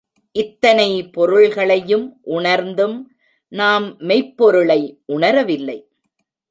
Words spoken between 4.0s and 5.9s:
மெய்ப்பொருளை உணரவில்லை.